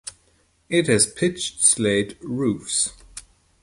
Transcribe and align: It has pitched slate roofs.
It 0.67 0.87
has 0.87 1.05
pitched 1.05 1.63
slate 1.63 2.17
roofs. 2.23 2.91